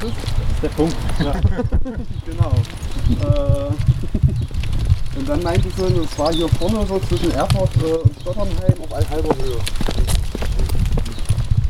[0.00, 0.96] Das ist der Punkt.
[1.20, 1.32] Ja.
[2.26, 2.52] genau.
[3.20, 3.70] Äh,
[5.18, 9.10] und dann meinte sie, es war hier vorne so zwischen Erfurt äh, und Stotternheim auf
[9.10, 9.58] halber Höhe.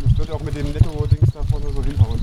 [0.05, 2.21] Das wird auch mit dem Netto-Dings da vorne so hinhauen.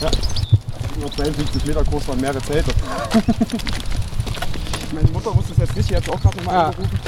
[0.00, 0.10] Ja.
[0.96, 2.72] 152 Meter groß waren mehrere Zelte.
[4.92, 6.66] Meine Mutter wusste es jetzt nicht, die hat es auch gerade nochmal Ah.
[6.68, 6.98] angerufen.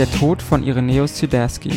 [0.00, 1.72] Der Tod von Irenäus Siderski.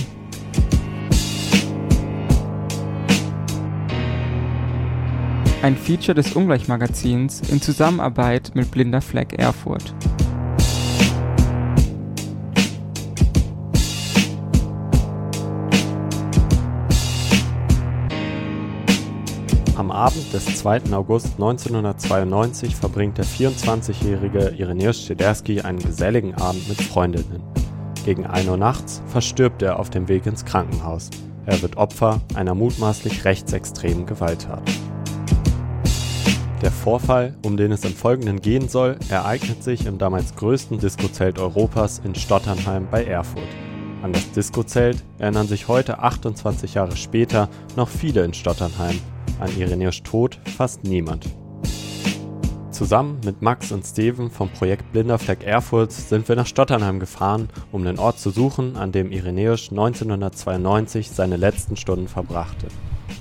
[5.62, 9.94] Ein Feature des Ungleichmagazins in Zusammenarbeit mit Blinder Fleck Erfurt.
[19.76, 20.94] Am Abend des 2.
[20.94, 27.63] August 1992 verbringt der 24-jährige Irenäus Schiderski einen geselligen Abend mit Freundinnen.
[28.06, 31.10] Gegen 1 Uhr nachts verstirbt er auf dem Weg ins Krankenhaus.
[31.46, 34.62] Er wird Opfer einer mutmaßlich rechtsextremen Gewalttat.
[36.62, 41.40] Der Vorfall, um den es im Folgenden gehen soll, ereignet sich im damals größten Diskozelt
[41.40, 43.44] Europas in Stotternheim bei Erfurt.
[44.02, 49.00] An das Diskozelt erinnern sich heute 28 Jahre später noch viele in Stotternheim,
[49.40, 51.26] an Irenäus Tod fast niemand.
[52.74, 57.50] Zusammen mit Max und Steven vom Projekt Blinder Fleck Erfurt sind wir nach Stotternheim gefahren,
[57.72, 62.66] um den Ort zu suchen, an dem Irenäus 1992 seine letzten Stunden verbrachte.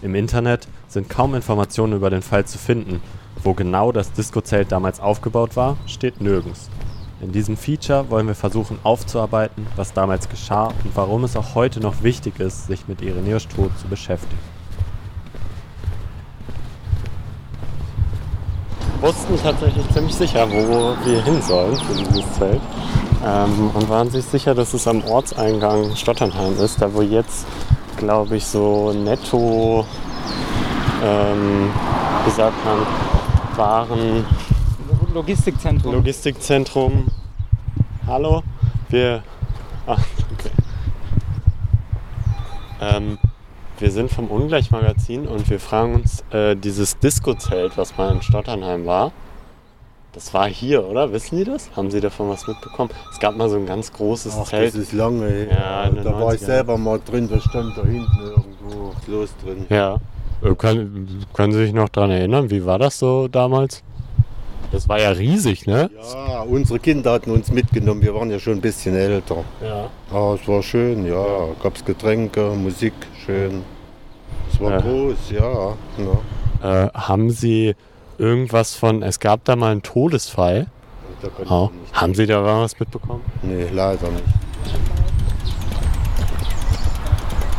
[0.00, 3.03] Im Internet sind kaum Informationen über den Fall zu finden.
[3.42, 6.70] Wo genau das Diskozelt damals aufgebaut war, steht nirgends.
[7.20, 11.80] In diesem Feature wollen wir versuchen aufzuarbeiten, was damals geschah und warum es auch heute
[11.80, 14.52] noch wichtig ist, sich mit Irenäus Tod zu beschäftigen.
[19.02, 22.61] Wussten tatsächlich ziemlich sicher, wo wir hin sollen für dieses Zelt.
[23.24, 27.46] Ähm, und waren sich sicher, dass es am Ortseingang Stotternheim ist, da wo jetzt,
[27.96, 29.85] glaube ich, so netto,
[31.05, 31.70] ähm,
[32.24, 32.86] wie sagt man,
[33.57, 34.24] Waren,
[35.12, 35.95] Logistikzentrum.
[35.95, 37.07] Logistikzentrum.
[38.07, 38.42] Hallo?
[38.89, 39.23] Wir.
[39.86, 39.96] Ah,
[40.33, 40.51] okay.
[42.80, 43.18] Ähm,
[43.79, 48.87] wir sind vom Ungleichmagazin und wir fragen uns, äh, dieses Disco-Zelt, was mal in Stotternheim
[48.87, 49.13] war,
[50.13, 51.11] das war hier, oder?
[51.13, 51.71] Wissen Sie das?
[51.75, 52.91] Haben Sie davon was mitbekommen?
[53.11, 54.69] Es gab mal so ein ganz großes Ach, Zelt.
[54.69, 55.49] das ist lange her.
[55.51, 56.45] Ja, da war ich 90ern.
[56.45, 59.67] selber mal drin, da stand da hinten irgendwo Klos drin.
[59.71, 59.97] Ja.
[60.45, 62.51] Äh, Können, können Sie sich noch daran erinnern?
[62.51, 63.83] Wie war das so damals?
[64.70, 65.90] Das war ja riesig, ne?
[66.17, 69.45] Ja, unsere Kinder hatten uns mitgenommen, wir waren ja schon ein bisschen älter.
[69.62, 69.90] Ja.
[70.11, 71.24] Aber es war schön, ja.
[71.62, 72.95] Gab's Getränke, Musik,
[73.27, 73.62] schön.
[74.50, 74.80] Es war Ja.
[74.80, 75.74] groß, ja.
[76.62, 76.84] ja.
[76.86, 77.74] Äh, haben Sie
[78.18, 80.68] irgendwas von, es gab da mal einen Todesfall.
[81.48, 81.68] Oh.
[81.92, 83.23] Haben Sie da was mitbekommen?
[83.42, 84.24] Nee, leider nicht.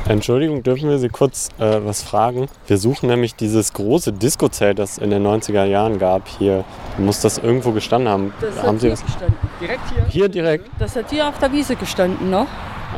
[0.08, 2.48] Entschuldigung, dürfen wir Sie kurz äh, was fragen?
[2.68, 6.66] Wir suchen nämlich dieses große Disco-Zelt, das es in den 90er Jahren gab hier.
[6.98, 8.34] Muss das irgendwo gestanden haben?
[8.42, 9.06] Das haben hat Sie hier das?
[9.06, 9.38] gestanden.
[9.62, 10.06] Direkt hier?
[10.10, 10.70] Hier direkt?
[10.78, 12.46] Das hat hier auf der Wiese gestanden, ne?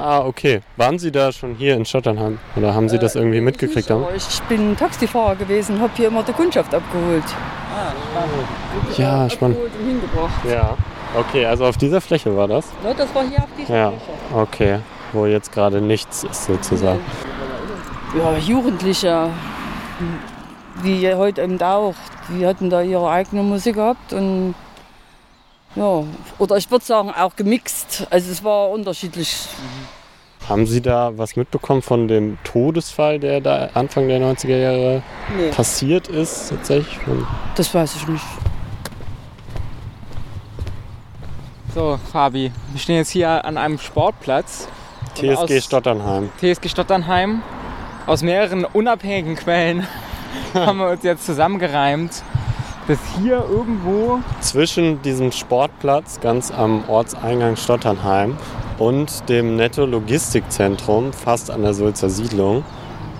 [0.01, 0.61] Ah, okay.
[0.77, 2.39] Waren Sie da schon hier in Schotternheim?
[2.55, 3.75] Oder haben Sie das irgendwie mitgekriegt?
[3.89, 7.23] Nicht, aber Ich bin Taxifahrer gewesen, habe hier immer die Kundschaft abgeholt.
[8.97, 9.57] Ja, spannend.
[9.57, 10.45] Abgeholt und hingebracht.
[10.49, 10.75] Ja.
[11.17, 12.65] Okay, also auf dieser Fläche war das?
[12.83, 13.89] Ne, das war hier auf dieser Ja.
[13.91, 14.41] Fläche.
[14.41, 14.79] Okay.
[15.15, 16.99] Wo jetzt gerade nichts ist sozusagen.
[18.17, 19.29] Ja, Jugendliche,
[20.83, 21.95] wie heute eben auch,
[22.29, 24.55] die hatten da ihre eigene Musik gehabt und
[25.75, 26.03] ja,
[26.37, 28.05] oder ich würde sagen auch gemixt.
[28.09, 29.47] Also es war unterschiedlich.
[30.49, 35.03] Haben Sie da was mitbekommen von dem Todesfall, der da Anfang der 90er Jahre
[35.37, 36.49] Nee, passiert ist?
[36.49, 36.99] Tatsächlich?
[37.55, 38.25] Das weiß ich nicht.
[41.73, 44.67] So, Fabi, wir stehen jetzt hier an einem Sportplatz.
[45.15, 46.29] TSG Stotternheim.
[46.39, 47.41] TSG Stotternheim.
[48.05, 49.87] Aus mehreren unabhängigen Quellen
[50.53, 52.21] haben wir uns jetzt zusammengereimt,
[52.87, 58.37] dass hier irgendwo Zwischen diesem Sportplatz ganz am Ortseingang Stotternheim
[58.77, 62.63] und dem Netto Logistikzentrum, fast an der Sulzer Siedlung,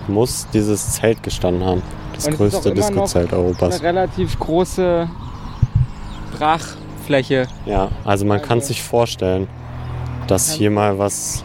[0.06, 1.82] muss dieses Zelt gestanden haben.
[2.14, 3.80] Das Und größte Disco-Zelt Europas.
[3.80, 5.08] eine relativ große
[6.38, 7.48] Brachfläche.
[7.64, 9.48] Ja, also man kann sich vorstellen,
[10.26, 11.44] dass hier mal was,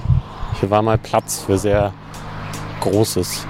[0.62, 1.92] hier war mal Platz für sehr
[2.82, 3.48] Großes.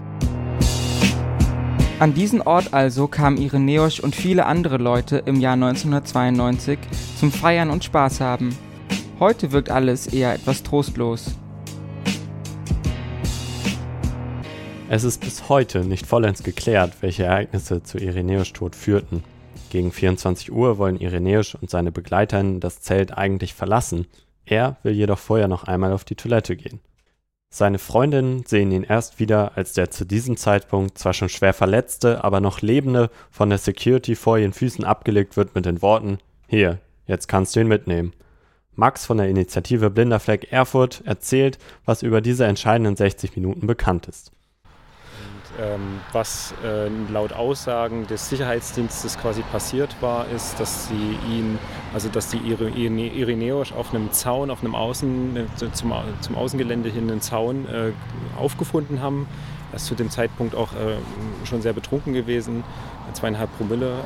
[1.99, 6.79] An diesen Ort also kamen Irenäus und viele andere Leute im Jahr 1992
[7.19, 8.57] zum Feiern und Spaß haben.
[9.19, 11.35] Heute wirkt alles eher etwas trostlos.
[14.89, 19.23] Es ist bis heute nicht vollends geklärt, welche Ereignisse zu Irenäus Tod führten.
[19.69, 24.07] Gegen 24 Uhr wollen Irenäus und seine Begleiterinnen das Zelt eigentlich verlassen.
[24.45, 26.79] Er will jedoch vorher noch einmal auf die Toilette gehen.
[27.53, 32.23] Seine Freundinnen sehen ihn erst wieder, als der zu diesem Zeitpunkt zwar schon schwer verletzte,
[32.23, 36.79] aber noch lebende von der Security vor ihren Füßen abgelegt wird mit den Worten: Hier,
[37.07, 38.13] jetzt kannst du ihn mitnehmen.
[38.75, 44.07] Max von der Initiative Blinder Fleck Erfurt erzählt, was über diese entscheidenden 60 Minuten bekannt
[44.07, 44.31] ist.
[45.59, 51.59] Ähm, was äh, laut Aussagen des Sicherheitsdienstes quasi passiert war, ist, dass sie ihn,
[51.93, 57.11] also dass die Irenäus auf einem Zaun, auf einem Außen, äh, zum, zum Außengelände hin
[57.11, 57.91] einen Zaun äh,
[58.39, 59.27] aufgefunden haben.
[59.71, 60.71] Er ist zu dem Zeitpunkt auch
[61.45, 62.65] schon sehr betrunken gewesen,
[63.13, 64.03] zweieinhalb Promille.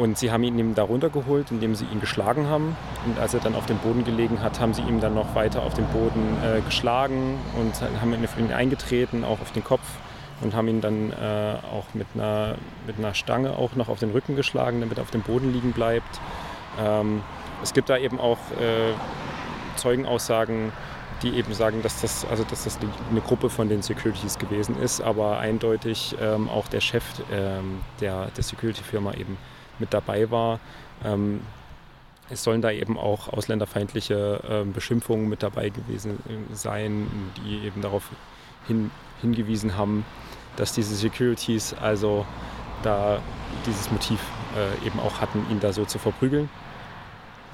[0.00, 2.74] Und sie haben ihn ihm da runtergeholt, indem sie ihn geschlagen haben.
[3.04, 5.62] Und als er dann auf dem Boden gelegen hat, haben sie ihm dann noch weiter
[5.62, 9.84] auf dem Boden äh, geschlagen und haben ihn eingetreten, auch auf den Kopf.
[10.40, 12.54] Und haben ihn dann äh, auch mit einer,
[12.86, 15.72] mit einer Stange auch noch auf den Rücken geschlagen, damit er auf dem Boden liegen
[15.72, 16.18] bleibt.
[16.80, 17.22] Ähm,
[17.62, 18.94] es gibt da eben auch äh,
[19.76, 20.72] Zeugenaussagen,
[21.22, 22.78] die eben sagen, dass das, also dass das
[23.10, 28.28] eine Gruppe von den Securities gewesen ist, aber eindeutig ähm, auch der Chef ähm, der,
[28.34, 29.36] der Security-Firma eben
[29.80, 30.60] mit dabei war.
[31.04, 31.40] Ähm,
[32.30, 37.08] es sollen da eben auch ausländerfeindliche äh, Beschimpfungen mit dabei gewesen äh, sein,
[37.44, 38.08] die eben darauf
[38.66, 38.90] hin,
[39.20, 40.04] hingewiesen haben,
[40.56, 42.24] dass diese Securities also
[42.82, 43.20] da
[43.66, 44.20] dieses Motiv
[44.56, 46.48] äh, eben auch hatten, ihn da so zu verprügeln.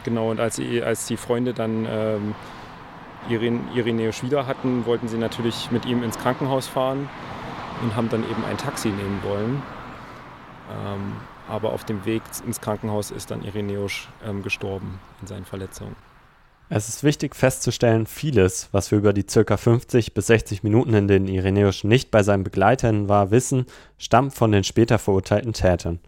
[0.05, 2.35] Genau, und als, als die Freunde dann ähm,
[3.29, 7.09] Iren, Irenäus wieder hatten, wollten sie natürlich mit ihm ins Krankenhaus fahren
[7.83, 9.63] und haben dann eben ein Taxi nehmen wollen.
[10.71, 11.13] Ähm,
[11.49, 15.97] aber auf dem Weg ins Krankenhaus ist dann Irenäus ähm, gestorben in seinen Verletzungen.
[16.69, 19.57] Es ist wichtig festzustellen, vieles, was wir über die ca.
[19.57, 23.67] 50 bis 60 Minuten, in denen Irenäus nicht bei seinen Begleitern war, wissen,
[23.99, 26.01] stammt von den später verurteilten Tätern.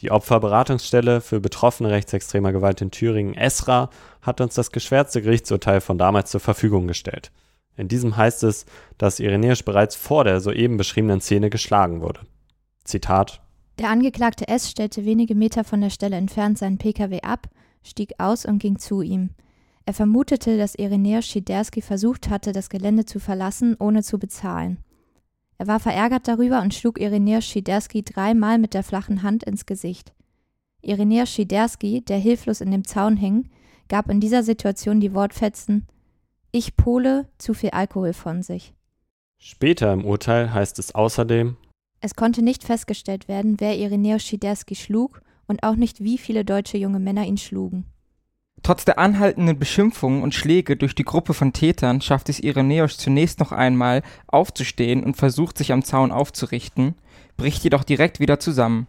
[0.00, 3.90] Die Opferberatungsstelle für Betroffene rechtsextremer Gewalt in Thüringen, ESRA,
[4.22, 7.30] hat uns das geschwärzte Gerichtsurteil von damals zur Verfügung gestellt.
[7.76, 8.64] In diesem heißt es,
[8.96, 12.20] dass Irenäus bereits vor der soeben beschriebenen Szene geschlagen wurde.
[12.84, 13.42] Zitat
[13.80, 14.70] der Angeklagte S.
[14.70, 17.48] stellte wenige Meter von der Stelle entfernt seinen Pkw ab,
[17.82, 19.30] stieg aus und ging zu ihm.
[19.86, 24.84] Er vermutete, dass Irenäus Schiderski versucht hatte, das Gelände zu verlassen, ohne zu bezahlen.
[25.56, 30.12] Er war verärgert darüber und schlug Irenäus Schiderski dreimal mit der flachen Hand ins Gesicht.
[30.82, 33.48] Irenäus Schiderski, der hilflos in dem Zaun hing,
[33.88, 35.86] gab in dieser Situation die Wortfetzen
[36.52, 38.74] Ich Pole, zu viel Alkohol von sich.
[39.38, 41.56] Später im Urteil heißt es außerdem,
[42.00, 46.78] es konnte nicht festgestellt werden, wer Irenäus Schiderski schlug und auch nicht, wie viele deutsche
[46.78, 47.84] junge Männer ihn schlugen.
[48.62, 53.40] Trotz der anhaltenden Beschimpfungen und Schläge durch die Gruppe von Tätern schafft es Irenäus zunächst
[53.40, 56.94] noch einmal aufzustehen und versucht sich am Zaun aufzurichten,
[57.36, 58.86] bricht jedoch direkt wieder zusammen.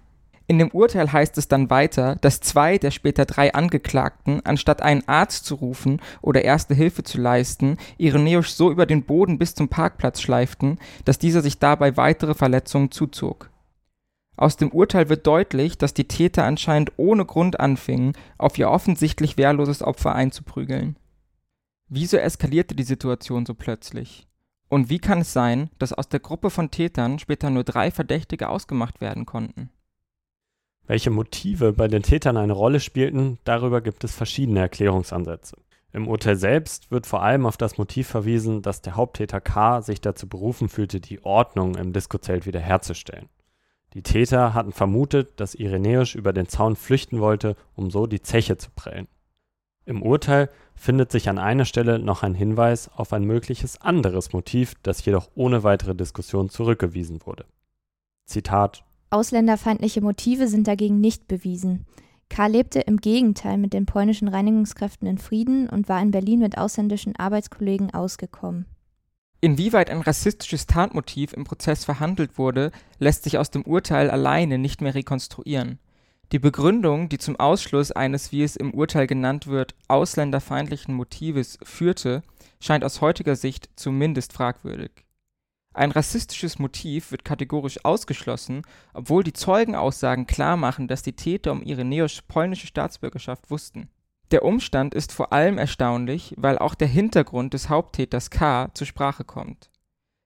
[0.52, 5.08] In dem Urteil heißt es dann weiter, dass zwei der später drei Angeklagten, anstatt einen
[5.08, 9.70] Arzt zu rufen oder erste Hilfe zu leisten, Irenäus so über den Boden bis zum
[9.70, 13.50] Parkplatz schleiften, dass dieser sich dabei weitere Verletzungen zuzog.
[14.36, 19.38] Aus dem Urteil wird deutlich, dass die Täter anscheinend ohne Grund anfingen, auf ihr offensichtlich
[19.38, 20.98] wehrloses Opfer einzuprügeln.
[21.88, 24.28] Wieso eskalierte die Situation so plötzlich?
[24.68, 28.50] Und wie kann es sein, dass aus der Gruppe von Tätern später nur drei Verdächtige
[28.50, 29.70] ausgemacht werden konnten?
[30.92, 35.56] Welche Motive bei den Tätern eine Rolle spielten, darüber gibt es verschiedene Erklärungsansätze.
[35.94, 39.82] Im Urteil selbst wird vor allem auf das Motiv verwiesen, dass der Haupttäter K.
[39.82, 43.30] sich dazu berufen fühlte, die Ordnung im Diskozelt wiederherzustellen.
[43.94, 48.58] Die Täter hatten vermutet, dass Irenäus über den Zaun flüchten wollte, um so die Zeche
[48.58, 49.08] zu prellen.
[49.86, 54.74] Im Urteil findet sich an einer Stelle noch ein Hinweis auf ein mögliches anderes Motiv,
[54.84, 57.46] das jedoch ohne weitere Diskussion zurückgewiesen wurde.
[58.26, 61.86] Zitat Ausländerfeindliche Motive sind dagegen nicht bewiesen.
[62.30, 62.48] K.
[62.48, 67.18] lebte im Gegenteil mit den polnischen Reinigungskräften in Frieden und war in Berlin mit ausländischen
[67.18, 68.66] Arbeitskollegen ausgekommen.
[69.42, 74.80] Inwieweit ein rassistisches Tatmotiv im Prozess verhandelt wurde, lässt sich aus dem Urteil alleine nicht
[74.80, 75.80] mehr rekonstruieren.
[76.32, 82.24] Die Begründung, die zum Ausschluss eines, wie es im Urteil genannt wird, ausländerfeindlichen Motives führte,
[82.62, 85.04] scheint aus heutiger Sicht zumindest fragwürdig.
[85.74, 88.64] Ein rassistisches Motiv wird kategorisch ausgeschlossen,
[88.94, 91.86] obwohl die Zeugenaussagen klarmachen, dass die Täter um ihre
[92.28, 93.90] polnische Staatsbürgerschaft wussten.
[94.32, 98.70] Der Umstand ist vor allem erstaunlich, weil auch der Hintergrund des Haupttäters K.
[98.74, 99.70] zur Sprache kommt.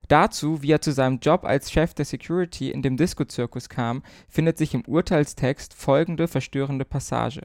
[0.08, 4.58] Dazu, wie er zu seinem Job als Chef der Security in dem Disco-Zirkus kam, findet
[4.60, 7.42] sich im Urteilstext folgende verstörende Passage.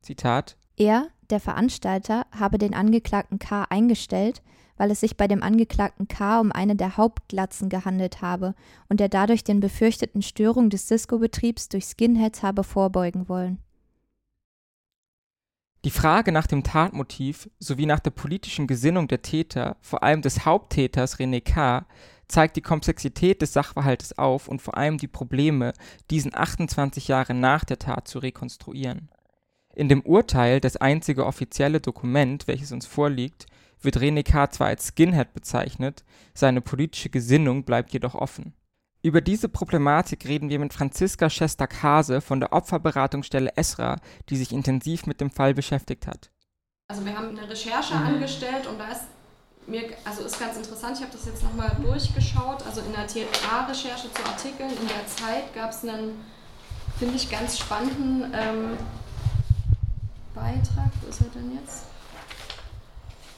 [0.00, 3.66] Zitat Er, der Veranstalter, habe den Angeklagten K.
[3.70, 4.42] eingestellt,
[4.76, 6.40] weil es sich bei dem Angeklagten K.
[6.40, 8.54] um eine der Hauptglatzen gehandelt habe
[8.88, 13.58] und er dadurch den befürchteten Störungen des Disco-Betriebs durch Skinheads habe vorbeugen wollen.
[15.84, 20.44] Die Frage nach dem Tatmotiv sowie nach der politischen Gesinnung der Täter, vor allem des
[20.44, 21.86] Haupttäters René K.,
[22.28, 25.72] zeigt die Komplexität des Sachverhaltes auf und vor allem die Probleme,
[26.10, 29.10] diesen 28 Jahre nach der Tat zu rekonstruieren.
[29.74, 33.46] In dem Urteil, das einzige offizielle Dokument, welches uns vorliegt,
[33.84, 34.50] wird René K.
[34.50, 38.54] zwar als Skinhead bezeichnet, seine politische Gesinnung bleibt jedoch offen.
[39.02, 43.96] Über diese Problematik reden wir mit Franziska Schestak-Hase von der Opferberatungsstelle ESRA,
[44.28, 46.30] die sich intensiv mit dem Fall beschäftigt hat.
[46.88, 48.06] Also wir haben eine Recherche mhm.
[48.06, 49.02] angestellt und da ist
[49.66, 54.12] mir, also ist ganz interessant, ich habe das jetzt nochmal durchgeschaut, also in der TA-Recherche
[54.12, 56.20] zu Artikeln in der Zeit gab es einen,
[56.98, 58.76] finde ich, ganz spannenden ähm,
[60.34, 61.86] Beitrag, wo ist er denn jetzt?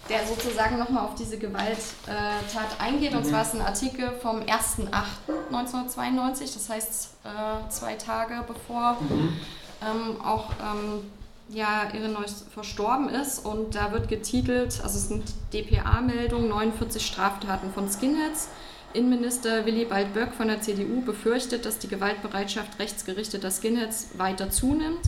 [0.09, 3.13] Der sozusagen nochmal auf diese Gewalttat eingeht.
[3.13, 3.19] Mhm.
[3.19, 9.37] Und zwar ist ein Artikel vom 1.8.1992, das heißt äh, zwei Tage bevor mhm.
[9.83, 11.11] ähm, auch ähm,
[11.49, 13.45] ja, Irreneuss verstorben ist.
[13.45, 18.49] Und da wird getitelt, also es sind DPA-Meldungen, 49 Straftaten von Skinheads.
[18.93, 25.01] Innenminister Willibald Böck von der CDU befürchtet, dass die Gewaltbereitschaft rechtsgerichteter Skinheads weiter zunimmt.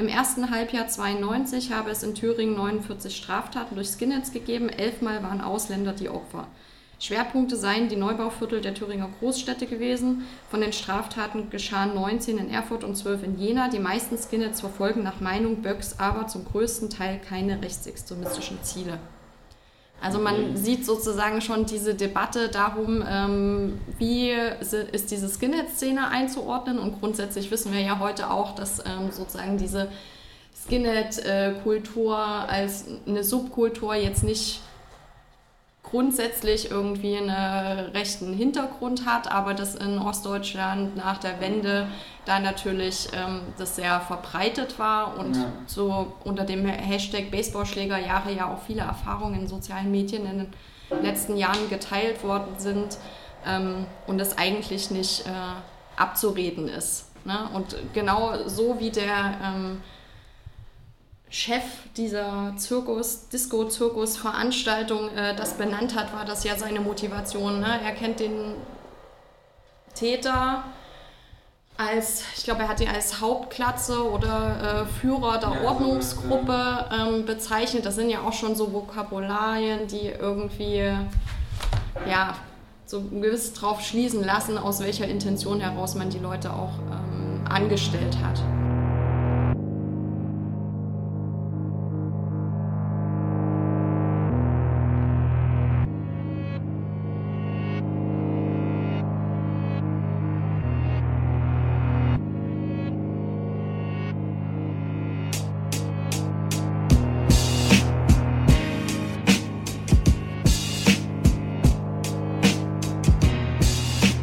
[0.00, 4.70] Im ersten Halbjahr 92 habe es in Thüringen 49 Straftaten durch Skinheads gegeben.
[4.70, 6.46] Elfmal waren Ausländer die Opfer.
[6.98, 10.24] Schwerpunkte seien die Neubauviertel der Thüringer Großstädte gewesen.
[10.50, 13.68] Von den Straftaten geschahen 19 in Erfurt und 12 in Jena.
[13.68, 18.98] Die meisten Skinheads verfolgen nach Meinung Böcks aber zum größten Teil keine rechtsextremistischen Ziele.
[20.02, 26.78] Also man sieht sozusagen schon diese Debatte darum, ähm, wie ist diese Skinhead-Szene einzuordnen.
[26.78, 29.88] Und grundsätzlich wissen wir ja heute auch, dass ähm, sozusagen diese
[30.66, 34.60] Skinhead-Kultur als eine Subkultur jetzt nicht
[35.90, 41.88] grundsätzlich irgendwie einen rechten Hintergrund hat, aber dass in Ostdeutschland nach der Wende
[42.24, 45.52] da natürlich ähm, das sehr verbreitet war und ja.
[45.66, 51.36] so unter dem Hashtag Baseballschlägerjahre ja auch viele Erfahrungen in sozialen Medien in den letzten
[51.36, 52.98] Jahren geteilt worden sind
[53.46, 55.30] ähm, und das eigentlich nicht äh,
[55.96, 57.06] abzureden ist.
[57.24, 57.48] Ne?
[57.52, 59.82] Und genau so wie der ähm,
[61.30, 61.62] Chef
[61.96, 67.60] dieser Zirkus, Disco-Zirkus-Veranstaltung äh, das benannt hat, war das ja seine Motivation.
[67.60, 67.80] Ne?
[67.84, 68.54] Er kennt den
[69.94, 70.64] Täter
[71.76, 77.24] als, ich glaube, er hat ihn als Hauptklatze oder äh, Führer der ja, Ordnungsgruppe ähm,
[77.24, 77.86] bezeichnet.
[77.86, 80.92] Das sind ja auch schon so Vokabularien, die irgendwie,
[82.08, 82.34] ja,
[82.86, 88.16] so gewiss drauf schließen lassen, aus welcher Intention heraus man die Leute auch ähm, angestellt
[88.22, 88.42] hat.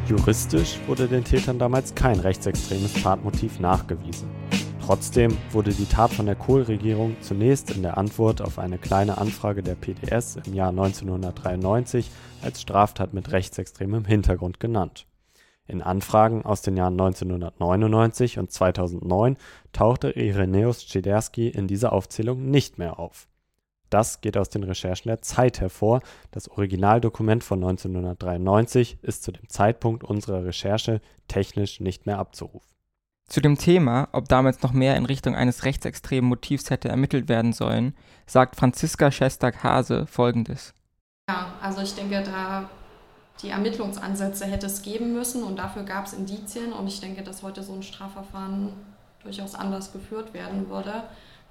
[0.08, 4.30] Juristisch wurde den Tätern damals kein rechtsextremes Tatmotiv nachgewiesen.
[4.82, 9.64] Trotzdem wurde die Tat von der Kohl-Regierung zunächst in der Antwort auf eine kleine Anfrage
[9.64, 12.10] der PDS im Jahr 1993
[12.42, 15.08] als Straftat mit rechtsextremem Hintergrund genannt.
[15.68, 19.36] In Anfragen aus den Jahren 1999 und 2009
[19.74, 23.28] tauchte Irenäus Czederski in dieser Aufzählung nicht mehr auf
[23.90, 26.02] das geht aus den Recherchen der Zeit hervor.
[26.32, 32.78] Das Originaldokument von 1993 ist zu dem Zeitpunkt unserer Recherche technisch nicht mehr abzurufen.
[33.30, 37.52] Zu dem Thema, ob damals noch mehr in Richtung eines rechtsextremen Motivs hätte ermittelt werden
[37.52, 37.94] sollen,
[38.26, 40.74] sagt Franziska Schestak-Hase folgendes.
[41.30, 42.70] Ja, also ich denke, da
[43.42, 47.44] die Ermittlungsansätze hätte es geben müssen und dafür gab es Indizien und ich denke, dass
[47.44, 48.70] heute so ein Strafverfahren
[49.24, 51.04] durchaus anders geführt werden würde,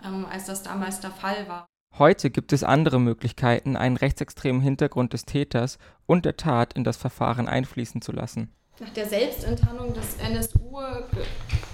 [0.04, 1.66] ähm, als das damals der Fall war.
[1.98, 6.98] Heute gibt es andere Möglichkeiten, einen rechtsextremen Hintergrund des Täters und der Tat in das
[6.98, 8.52] Verfahren einfließen zu lassen.
[8.78, 10.78] Nach der Selbstenttarnung des NSU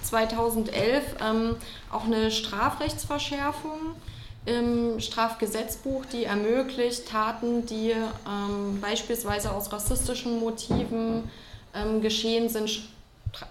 [0.04, 1.56] 2011 ähm,
[1.90, 3.96] auch eine Strafrechtsverschärfung
[4.44, 11.28] im Strafgesetzbuch, die ermöglicht, Taten, die ähm, beispielsweise aus rassistischen Motiven
[11.74, 12.82] ähm, geschehen sind,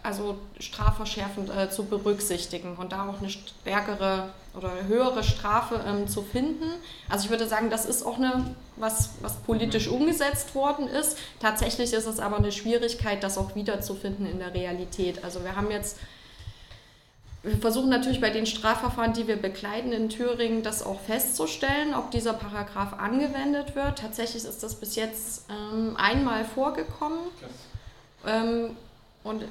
[0.03, 6.21] also strafverschärfend äh, zu berücksichtigen und da auch eine stärkere oder höhere Strafe ähm, zu
[6.21, 6.69] finden.
[7.09, 11.17] Also ich würde sagen, das ist auch eine, was, was politisch umgesetzt worden ist.
[11.39, 15.23] Tatsächlich ist es aber eine Schwierigkeit, das auch wiederzufinden in der Realität.
[15.23, 15.97] Also wir haben jetzt
[17.43, 22.11] wir versuchen natürlich bei den Strafverfahren, die wir begleiten in Thüringen, das auch festzustellen, ob
[22.11, 23.97] dieser Paragraph angewendet wird.
[23.97, 27.19] Tatsächlich ist das bis jetzt ähm, einmal vorgekommen.
[28.27, 28.77] Ähm,
[29.23, 29.43] und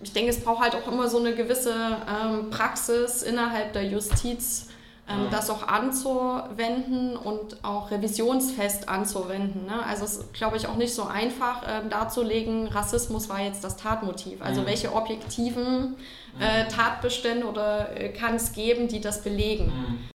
[0.00, 4.68] ich denke, es braucht halt auch immer so eine gewisse ähm, Praxis innerhalb der Justiz,
[5.08, 9.66] ähm, das auch anzuwenden und auch revisionsfest anzuwenden.
[9.66, 9.82] Ne?
[9.84, 13.76] Also es ist, glaube ich, auch nicht so einfach ähm, darzulegen, Rassismus war jetzt das
[13.76, 14.42] Tatmotiv.
[14.42, 14.66] Also mhm.
[14.66, 15.96] welche objektiven
[16.38, 16.68] äh, mhm.
[16.68, 19.66] Tatbestände oder äh, kann es geben, die das belegen?
[19.66, 20.08] Mhm.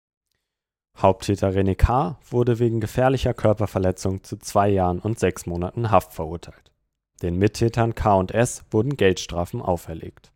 [1.01, 2.19] Haupttäter René K.
[2.29, 6.70] wurde wegen gefährlicher Körperverletzung zu zwei Jahren und sechs Monaten Haft verurteilt.
[7.21, 10.31] Den Mittätern K und S wurden Geldstrafen auferlegt.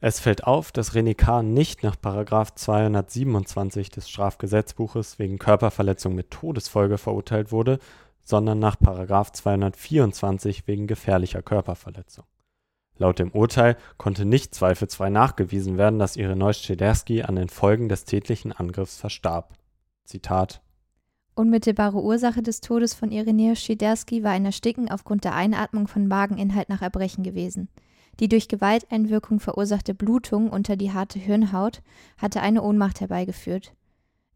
[0.00, 1.42] Es fällt auf, dass René K.
[1.42, 7.78] nicht nach 227 des Strafgesetzbuches wegen Körperverletzung mit Todesfolge verurteilt wurde,
[8.22, 12.24] sondern nach 224 wegen gefährlicher Körperverletzung.
[12.98, 18.04] Laut dem Urteil konnte nicht zweifelsfrei nachgewiesen werden, dass Ireneusz Schederski an den Folgen des
[18.04, 19.54] tätlichen Angriffs verstarb.
[20.04, 20.62] Zitat
[21.38, 26.70] Unmittelbare Ursache des Todes von Irenäus Schiderski war ein Ersticken aufgrund der Einatmung von Mageninhalt
[26.70, 27.68] nach Erbrechen gewesen.
[28.18, 31.82] Die durch Gewalteinwirkung verursachte Blutung unter die harte Hirnhaut
[32.16, 33.74] hatte eine Ohnmacht herbeigeführt.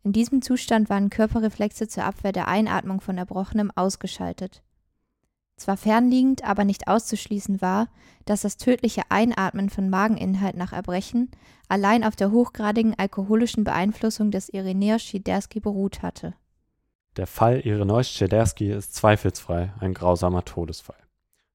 [0.03, 4.63] In diesem Zustand waren Körperreflexe zur Abwehr der Einatmung von Erbrochenem ausgeschaltet.
[5.57, 7.89] Zwar fernliegend, aber nicht auszuschließen war,
[8.27, 11.31] dass das tödliche Einatmen von Mageninhalt nach Erbrechen
[11.67, 16.35] allein auf der hochgradigen alkoholischen Beeinflussung des Irenäus Schiderski beruht hatte.
[17.17, 20.97] Der Fall Ireneusz-Czederski ist zweifelsfrei ein grausamer Todesfall.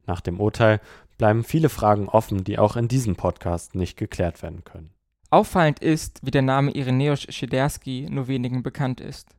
[0.06, 0.82] Nach dem Urteil
[1.18, 4.92] bleiben viele Fragen offen, die auch in diesem Podcast nicht geklärt werden können.
[5.30, 9.30] Auffallend ist, wie der Name Ireneusz Schiderski nur wenigen bekannt ist.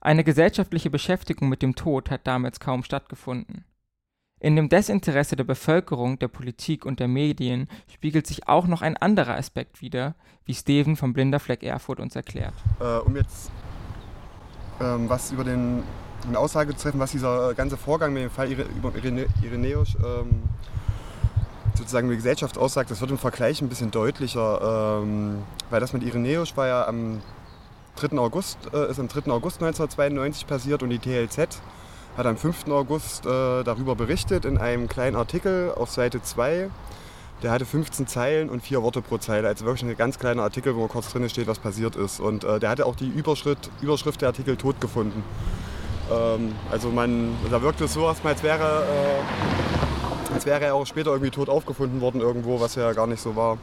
[0.00, 3.64] Eine gesellschaftliche Beschäftigung mit dem Tod hat damals kaum stattgefunden.
[4.40, 8.96] In dem Desinteresse der Bevölkerung, der Politik und der Medien spiegelt sich auch noch ein
[8.96, 12.54] anderer Aspekt wider, wie Steven vom Blinderfleck Erfurt uns erklärt.
[12.80, 13.52] Äh, um jetzt
[14.82, 15.82] ähm, was über den,
[16.26, 20.42] eine Aussage zu treffen, was dieser ganze Vorgang mit dem Fall über Irene, Irenäus ähm,
[21.74, 26.02] sozusagen die Gesellschaft aussagt, das wird im Vergleich ein bisschen deutlicher, ähm, weil das mit
[26.02, 27.20] Irenäus war ja am
[27.96, 28.18] 3.
[28.18, 29.30] August, äh, ist am 3.
[29.30, 31.60] August 1992 passiert und die TLZ
[32.16, 32.68] hat am 5.
[32.68, 36.70] August äh, darüber berichtet in einem kleinen Artikel auf Seite 2
[37.42, 39.48] der hatte 15 Zeilen und vier Worte pro Zeile.
[39.48, 42.20] Also wirklich ein ganz kleiner Artikel, wo kurz drin steht, was passiert ist.
[42.20, 45.24] Und äh, der hatte auch die Überschrift, Überschrift der Artikel tot gefunden.
[46.10, 50.86] Ähm, also man, da wirkt es so erstmal, als wäre, äh, als wäre er auch
[50.86, 53.58] später irgendwie tot aufgefunden worden irgendwo, was ja gar nicht so war.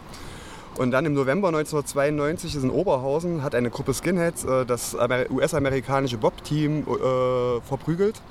[0.78, 4.96] Und dann im November 1992 ist in Oberhausen, hat eine Gruppe Skinheads äh, das
[5.30, 8.22] US-amerikanische Bob-Team äh, verprügelt.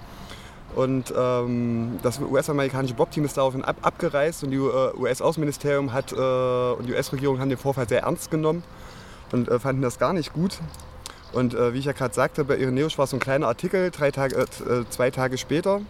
[0.79, 6.15] Und ähm, das US-amerikanische Bob-Team ist daraufhin ab, abgereist und die äh, US-Außenministerium hat äh,
[6.15, 8.63] und die US-Regierung haben den Vorfall sehr ernst genommen
[9.33, 10.61] und äh, fanden das gar nicht gut.
[11.33, 13.91] Und äh, wie ich ja gerade sagte, bei Ireneusz war es so ein kleiner Artikel,
[13.91, 15.81] drei Tage, äh, zwei Tage später.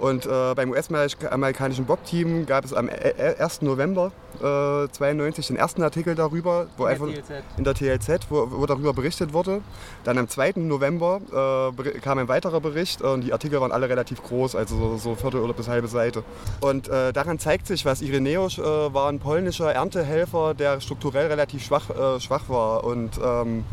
[0.00, 2.98] Und äh, beim US-amerikanischen Bob-Team gab es am 1.
[3.00, 7.44] E, e, November äh, 92 den ersten Artikel darüber, wo in, der TLZ.
[7.58, 9.60] in der TLZ, wo, wo, darüber berichtet wurde.
[10.04, 10.54] Dann am 2.
[10.56, 11.20] November
[11.76, 15.14] äh, kam ein weiterer Bericht und die Artikel waren alle relativ groß, also so, so
[15.16, 16.24] Viertel oder bis halbe Seite.
[16.60, 21.62] Und äh, daran zeigt sich, was Ireneusz äh, war ein polnischer Erntehelfer, der strukturell relativ
[21.62, 23.64] schwach, äh, schwach war und ähm,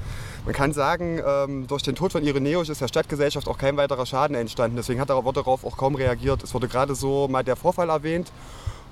[0.47, 4.05] man kann sagen, ähm, durch den Tod von Irenäus ist der Stadtgesellschaft auch kein weiterer
[4.05, 4.77] Schaden entstanden.
[4.77, 6.41] Deswegen hat er darauf auch kaum reagiert.
[6.41, 8.31] Es wurde gerade so mal der Vorfall erwähnt.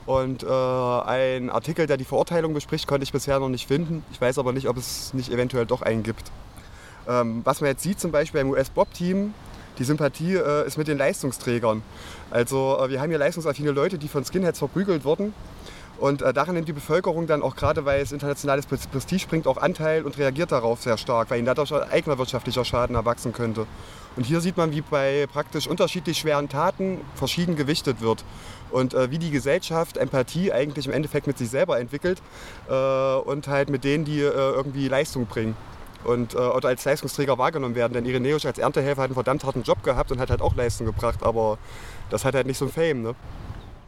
[0.06, 4.04] Und äh, ein Artikel, der die Verurteilung bespricht, konnte ich bisher noch nicht finden.
[4.12, 6.30] Ich weiß aber nicht, ob es nicht eventuell doch einen gibt.
[7.08, 9.34] Ähm, was man jetzt sieht, zum Beispiel beim US-Bob-Team,
[9.80, 11.84] die Sympathie äh, ist mit den Leistungsträgern.
[12.32, 15.34] Also äh, wir haben hier leistungsaffine Leute, die von Skinheads verprügelt wurden.
[15.98, 19.58] Und äh, daran nimmt die Bevölkerung dann auch gerade, weil es internationales Prestige bringt, auch
[19.58, 23.66] Anteil und reagiert darauf sehr stark, weil ihnen dadurch eigener wirtschaftlicher Schaden erwachsen könnte.
[24.16, 28.24] Und hier sieht man, wie bei praktisch unterschiedlich schweren Taten verschieden gewichtet wird
[28.72, 32.22] und äh, wie die Gesellschaft Empathie eigentlich im Endeffekt mit sich selber entwickelt
[32.70, 35.56] äh, und halt mit denen, die äh, irgendwie Leistung bringen
[36.06, 37.94] und äh, oder als Leistungsträger wahrgenommen werden.
[37.94, 40.86] Denn Ireneusz als Erntehelfer hat einen verdammt harten Job gehabt und hat halt auch Leistung
[40.86, 41.58] gebracht, aber
[42.10, 43.02] das hat halt nicht so ein Fame.
[43.02, 43.16] Ne?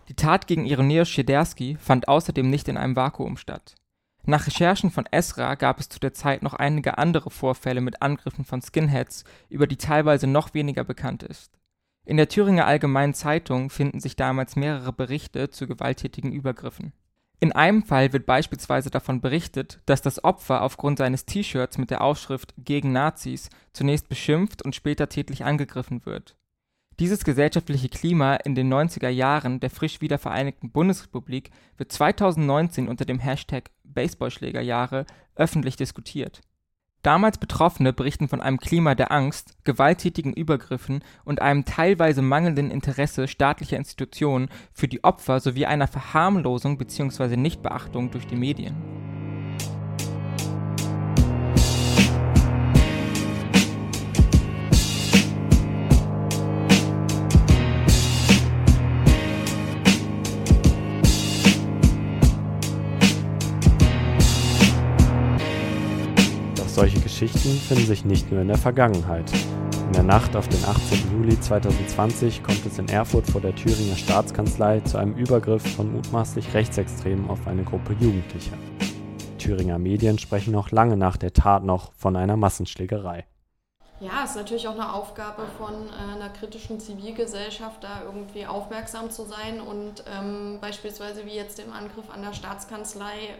[0.10, 3.76] Die Tat gegen Ireneusz Schiderski fand außerdem nicht in einem Vakuum statt.
[4.24, 8.46] Nach Recherchen von Esra gab es zu der Zeit noch einige andere Vorfälle mit Angriffen
[8.46, 11.58] von Skinheads, über die teilweise noch weniger bekannt ist.
[12.06, 16.94] In der Thüringer Allgemeinen Zeitung finden sich damals mehrere Berichte zu gewalttätigen Übergriffen.
[17.40, 22.02] In einem Fall wird beispielsweise davon berichtet, dass das Opfer aufgrund seines T-Shirts mit der
[22.02, 26.36] Aufschrift Gegen Nazis zunächst beschimpft und später tätlich angegriffen wird.
[27.00, 33.20] Dieses gesellschaftliche Klima in den 90er Jahren der frisch wiedervereinigten Bundesrepublik wird 2019 unter dem
[33.20, 35.06] Hashtag Baseballschlägerjahre
[35.36, 36.42] öffentlich diskutiert
[37.08, 43.30] Damals Betroffene berichten von einem Klima der Angst, gewalttätigen Übergriffen und einem teilweise mangelnden Interesse
[43.30, 47.38] staatlicher Institutionen für die Opfer sowie einer Verharmlosung bzw.
[47.38, 48.97] Nichtbeachtung durch die Medien
[67.20, 69.32] Geschichten finden sich nicht nur in der Vergangenheit.
[69.88, 71.14] In der Nacht auf den 18.
[71.14, 76.54] Juli 2020 kommt es in Erfurt vor der Thüringer Staatskanzlei zu einem Übergriff von mutmaßlich
[76.54, 78.56] Rechtsextremen auf eine Gruppe Jugendlicher.
[79.40, 83.26] Thüringer Medien sprechen noch lange nach der Tat noch von einer Massenschlägerei.
[84.00, 89.10] Ja, es ist natürlich auch eine Aufgabe von äh, einer kritischen Zivilgesellschaft, da irgendwie aufmerksam
[89.10, 93.40] zu sein und ähm, beispielsweise wie jetzt im Angriff an der Staatskanzlei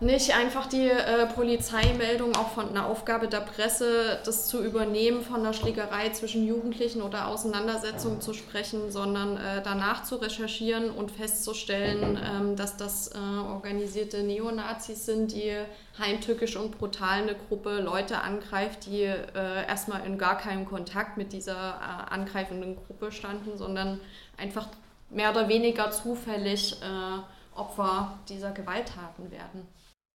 [0.00, 5.40] nicht einfach die äh, Polizeimeldung auch von einer Aufgabe der Presse, das zu übernehmen, von
[5.40, 12.18] einer Schlägerei zwischen Jugendlichen oder Auseinandersetzungen zu sprechen, sondern äh, danach zu recherchieren und festzustellen,
[12.24, 15.54] ähm, dass das äh, organisierte Neonazis sind, die
[15.98, 21.34] heimtückisch und brutal eine Gruppe Leute angreift, die äh, erstmal in gar keinem Kontakt mit
[21.34, 24.00] dieser äh, angreifenden Gruppe standen, sondern
[24.38, 24.68] einfach
[25.10, 29.68] mehr oder weniger zufällig äh, Opfer dieser Gewalttaten werden.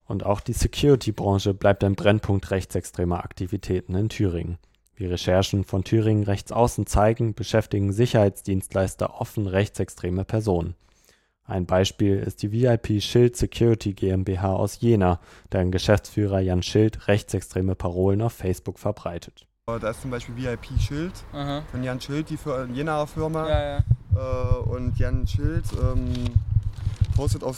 [0.08, 4.58] Und auch die Security-Branche bleibt ein Brennpunkt rechtsextremer Aktivitäten in Thüringen.
[4.96, 10.76] Wie Recherchen von Thüringen Rechtsaußen zeigen, beschäftigen Sicherheitsdienstleister offen rechtsextreme Personen.
[11.48, 15.20] Ein Beispiel ist die VIP Schild Security GmbH aus Jena,
[15.52, 19.46] deren Geschäftsführer Jan Schild rechtsextreme Parolen auf Facebook verbreitet.
[19.68, 21.64] Da ist zum Beispiel VIP Schild Aha.
[21.72, 23.50] von Jan Schild, die für Jenaer Firma.
[23.50, 23.84] Ja, ja.
[24.16, 26.14] Äh, und Jan Schild ähm,
[27.16, 27.58] postet auf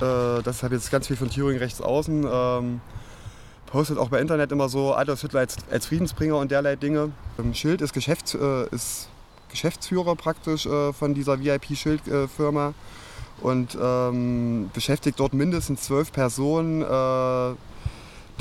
[0.00, 2.26] äh, das habe jetzt ganz viel von Thüringen rechts außen.
[2.30, 2.80] Ähm,
[3.66, 7.10] postet auch bei Internet immer so Adolf Hitler als, als Friedensbringer und derlei Dinge.
[7.38, 9.08] Ähm, Schild ist, Geschäfts-, äh, ist
[9.50, 12.74] Geschäftsführer praktisch äh, von dieser VIP-Schild-Firma
[13.40, 16.82] und ähm, beschäftigt dort mindestens zwölf Personen.
[16.82, 17.54] Äh,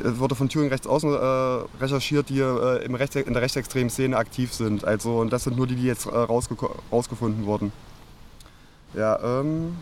[0.04, 4.18] wurde von Thüringen rechts außen äh, recherchiert, die äh, im Rechts in der rechtsextremen Szene
[4.18, 4.86] aktiv sind.
[4.86, 6.56] Also, und das sind nur die, die jetzt äh, rausge
[6.92, 7.72] rausgefunden wurden.
[8.94, 9.76] Ja, ähm,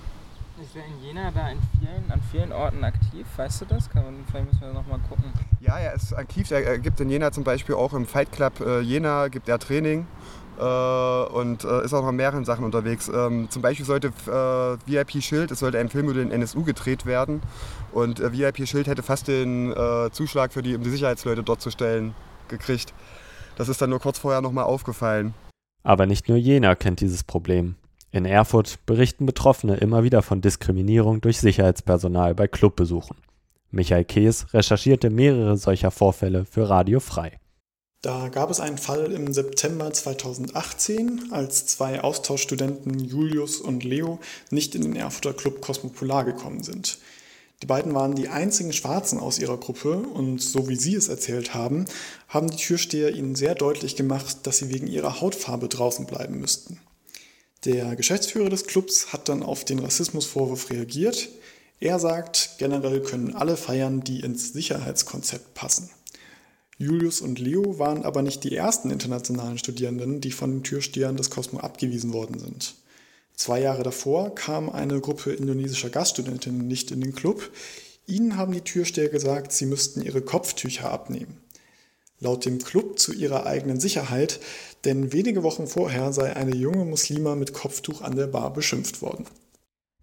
[0.62, 3.90] ich wäre in Jena da in vielen, an vielen Orten aktiv, weißt du das?
[3.90, 5.26] Kann man, vielleicht müssen wir nochmal gucken.
[5.60, 6.50] Ja, er ist aktiv.
[6.52, 10.08] Er gibt in Jena zum Beispiel auch im Fight Club äh, Jena gibt er Training
[10.60, 13.10] äh, und äh, ist auch noch in mehreren Sachen unterwegs.
[13.14, 17.06] Ähm, zum Beispiel sollte äh, VIP Schild, es sollte ein Film über den NSU gedreht
[17.06, 17.42] werden
[17.92, 21.62] und äh, VIP Schild hätte fast den äh, Zuschlag für die, um die Sicherheitsleute dort
[21.62, 22.14] zu stellen,
[22.48, 22.94] gekriegt.
[23.58, 25.34] Das ist dann nur kurz vorher nochmal aufgefallen.
[25.84, 27.76] Aber nicht nur Jena kennt dieses Problem.
[28.16, 33.18] In Erfurt berichten Betroffene immer wieder von Diskriminierung durch Sicherheitspersonal bei Clubbesuchen.
[33.72, 37.38] Michael Kees recherchierte mehrere solcher Vorfälle für Radio Frei.
[38.02, 44.76] Da gab es einen Fall im September 2018, als zwei Austauschstudenten Julius und Leo nicht
[44.76, 47.00] in den Erfurter Club Cosmopolar gekommen sind.
[47.64, 51.54] Die beiden waren die einzigen Schwarzen aus ihrer Gruppe und so wie sie es erzählt
[51.54, 51.84] haben,
[52.30, 56.80] haben die Türsteher ihnen sehr deutlich gemacht, dass sie wegen ihrer Hautfarbe draußen bleiben müssten.
[57.66, 61.30] Der Geschäftsführer des Clubs hat dann auf den Rassismusvorwurf reagiert.
[61.80, 65.90] Er sagt, generell können alle feiern, die ins Sicherheitskonzept passen.
[66.78, 71.32] Julius und Leo waren aber nicht die ersten internationalen Studierenden, die von den Türstehern des
[71.32, 72.76] Cosmo abgewiesen worden sind.
[73.34, 77.52] Zwei Jahre davor kam eine Gruppe indonesischer Gaststudentinnen nicht in den Club.
[78.06, 81.42] Ihnen haben die Türsteher gesagt, sie müssten ihre Kopftücher abnehmen.
[82.26, 84.40] Laut dem Club zu ihrer eigenen Sicherheit,
[84.84, 89.26] denn wenige Wochen vorher sei eine junge Muslima mit Kopftuch an der Bar beschimpft worden.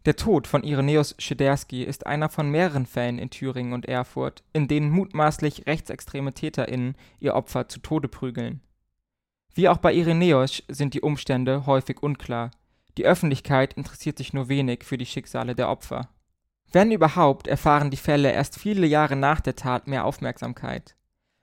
[0.05, 4.69] Der Tod von Ireneus Schederski ist einer von mehreren Fällen in Thüringen und Erfurt, in
[4.69, 8.61] denen mutmaßlich rechtsextreme TäterInnen ihr Opfer zu Tode prügeln.
[9.53, 12.53] Wie auch bei Ireneus sind die Umstände häufig unklar.
[12.99, 16.09] Die Öffentlichkeit interessiert sich nur wenig für die Schicksale der Opfer.
[16.71, 20.95] Wenn überhaupt, erfahren die Fälle erst viele Jahre nach der Tat mehr Aufmerksamkeit.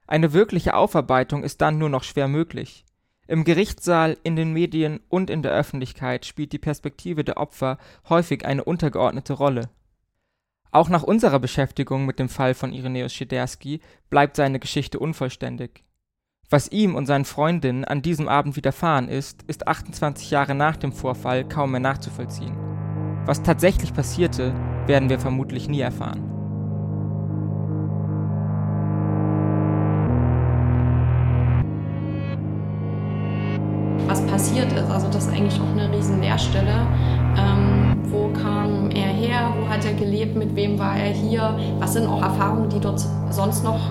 [0.09, 2.83] Eine wirkliche Aufarbeitung ist dann nur noch schwer möglich.
[3.27, 7.77] Im Gerichtssaal, in den Medien und in der Öffentlichkeit spielt die Perspektive der Opfer
[8.09, 9.69] häufig eine untergeordnete Rolle.
[10.71, 15.83] Auch nach unserer Beschäftigung mit dem Fall von Irenäus Schiderski bleibt seine Geschichte unvollständig.
[16.49, 20.91] Was ihm und seinen Freundinnen an diesem Abend widerfahren ist, ist 28 Jahre nach dem
[20.91, 22.57] Vorfall kaum mehr nachzuvollziehen.
[23.27, 24.55] Was tatsächlich passierte,
[24.87, 26.38] werden wir vermutlich nie erfahren.
[34.39, 36.87] Passiert ist, also das ist eigentlich auch eine riesen Leerstelle.
[37.37, 39.53] Ähm, wo kam er her?
[39.59, 40.37] Wo hat er gelebt?
[40.37, 41.57] Mit wem war er hier?
[41.79, 43.81] Was sind auch Erfahrungen, die dort sonst noch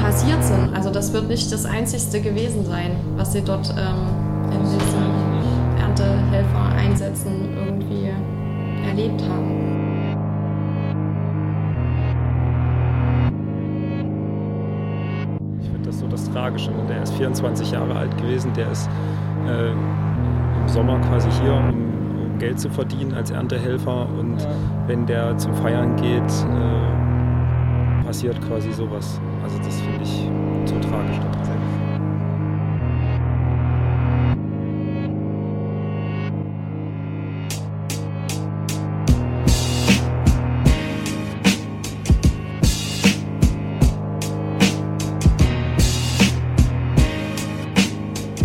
[0.00, 0.72] passiert sind?
[0.72, 4.80] Also das wird nicht das Einzigste gewesen sein, was sie dort ähm, in diesen
[5.80, 8.10] Erntehelfer-Einsätzen irgendwie
[8.88, 9.59] erlebt haben.
[16.52, 16.84] Ne?
[16.88, 18.88] Der ist 24 Jahre alt gewesen, der ist
[19.46, 24.08] äh, im Sommer quasi hier, um, um, Geld zu verdienen als Erntehelfer.
[24.18, 24.48] Und ja.
[24.86, 29.20] wenn der zum Feiern geht, äh, passiert quasi sowas.
[29.42, 30.28] Also das finde ich
[30.64, 31.18] so tragisch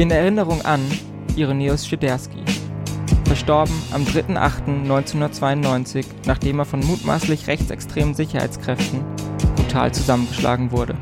[0.06, 0.82] In Erinnerung an
[1.36, 2.38] Ireneus Schiderski.
[3.26, 9.04] Verstorben am 3.8.1992, nachdem er von mutmaßlich rechtsextremen Sicherheitskräften
[9.56, 10.96] brutal zusammengeschlagen wurde.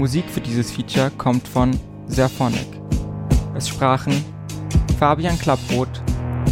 [0.00, 2.66] Musik für dieses Feature kommt von Serphonic.
[3.54, 4.14] Es sprachen
[4.98, 6.02] Fabian Klapproth,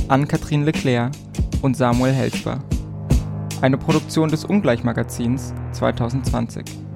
[0.08, 1.12] Ann-Kathrin Leclerc
[1.62, 2.62] und Samuel Helsper.
[3.62, 6.87] Eine Produktion des Ungleichmagazins 2020.